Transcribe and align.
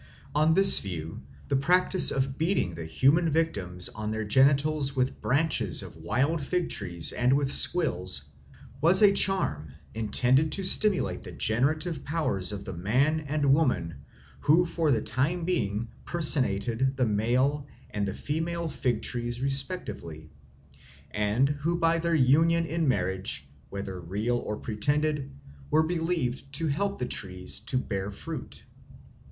On 0.33 0.55
this 0.55 0.79
view 0.79 1.21
the 1.47 1.55
practice 1.55 2.09
of 2.09 2.35
beating 2.39 2.73
the 2.73 2.85
human 2.87 3.29
victims 3.29 3.87
on 3.87 4.09
their 4.09 4.25
genitals 4.25 4.95
with 4.95 5.21
branches 5.21 5.83
of 5.83 5.95
wild 5.95 6.41
fig 6.41 6.71
trees 6.71 7.11
and 7.11 7.33
with 7.33 7.51
squills 7.51 8.23
was 8.81 9.03
a 9.03 9.13
charm 9.13 9.73
intended 9.93 10.53
to 10.53 10.63
stimulate 10.63 11.21
the 11.21 11.31
generative 11.31 12.03
powers 12.03 12.51
of 12.51 12.65
the 12.65 12.73
man 12.73 13.19
and 13.27 13.53
woman 13.53 13.97
who 14.39 14.65
for 14.65 14.89
the 14.91 15.03
time 15.03 15.45
being 15.45 15.87
personated 16.03 16.97
the 16.97 17.05
male 17.05 17.67
and 17.91 18.07
the 18.07 18.13
female 18.15 18.67
fig 18.67 19.03
trees 19.03 19.39
respectively, 19.39 20.31
and 21.11 21.47
who 21.47 21.77
by 21.77 21.99
their 21.99 22.15
union 22.15 22.65
in 22.65 22.87
marriage, 22.87 23.47
whether 23.69 24.01
real 24.01 24.37
or 24.39 24.57
pretended, 24.57 25.29
were 25.69 25.83
believed 25.83 26.51
to 26.53 26.65
help 26.65 26.97
the 26.97 27.05
trees 27.05 27.59
to 27.59 27.77
bear 27.77 28.09
fruit. 28.09 28.63